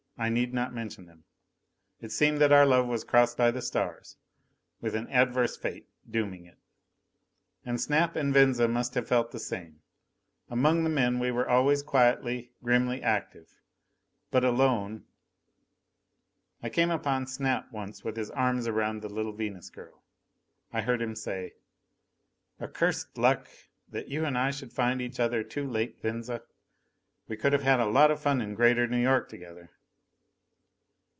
I 0.17 0.29
need 0.29 0.53
not 0.53 0.71
mention 0.71 1.07
them. 1.07 1.23
It 1.99 2.11
seemed 2.11 2.37
that 2.41 2.51
our 2.51 2.63
love 2.67 2.85
was 2.85 3.03
crossed 3.03 3.37
by 3.37 3.49
the 3.49 3.59
stars, 3.59 4.17
with 4.79 4.93
an 4.93 5.09
adverse 5.09 5.57
fate 5.57 5.89
dooming 6.07 6.45
it. 6.45 6.59
And 7.65 7.81
Snap 7.81 8.15
and 8.15 8.31
Venza 8.31 8.67
must 8.67 8.93
have 8.93 9.07
felt 9.07 9.31
the 9.31 9.39
same. 9.39 9.81
Among 10.47 10.83
the 10.83 10.91
men, 10.91 11.17
we 11.17 11.31
were 11.31 11.49
always 11.49 11.81
quietly, 11.81 12.51
grimly 12.63 13.01
active. 13.01 13.49
But 14.29 14.45
alone.... 14.45 15.05
I 16.61 16.69
came 16.69 16.91
upon 16.91 17.25
Snap 17.25 17.71
once 17.71 18.03
with 18.03 18.15
his 18.15 18.29
arms 18.29 18.67
around 18.67 19.01
the 19.01 19.09
little 19.09 19.33
Venus 19.33 19.71
girl. 19.71 20.03
I 20.71 20.81
heard 20.81 21.01
him 21.01 21.15
say: 21.15 21.53
"Accursed 22.61 23.17
luck! 23.17 23.47
That 23.89 24.09
you 24.09 24.23
and 24.25 24.37
I 24.37 24.51
should 24.51 24.71
find 24.71 25.01
each 25.01 25.19
other 25.19 25.43
too 25.43 25.67
late, 25.67 25.99
Venza. 25.99 26.43
We 27.27 27.37
could 27.37 27.53
have 27.53 27.79
a 27.79 27.85
lot 27.85 28.11
of 28.11 28.21
fun 28.21 28.39
in 28.39 28.53
Greater 28.53 28.85
New 28.85 29.01
York 29.01 29.27
together." 29.27 29.71